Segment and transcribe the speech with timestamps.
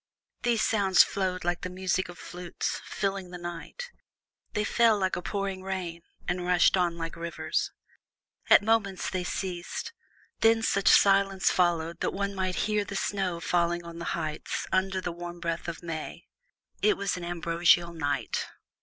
[0.41, 3.91] These sounds flowed like the music of flutes, filling the night;
[4.53, 7.71] they fell like a pouring rain, and rushed on like rivers.
[8.49, 9.93] At moments they ceased;
[10.39, 14.65] then such silence followed that one might almost hear the snow thawing on the heights
[14.71, 16.25] under the warm breath of May.
[16.81, 18.47] It was an ambrosial night.